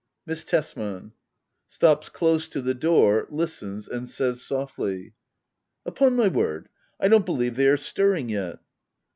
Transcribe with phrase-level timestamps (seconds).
[0.25, 1.11] Miss Tesman.
[1.67, 5.13] [Stops close to the door, listens, and says softly;]
[5.85, 8.57] Upon my word, I don't believe they are stirring yet!